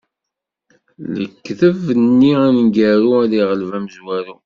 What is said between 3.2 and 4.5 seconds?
ad iɣleb amezwaru.